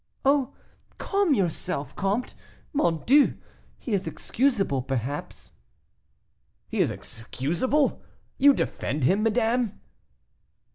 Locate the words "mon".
2.73-3.03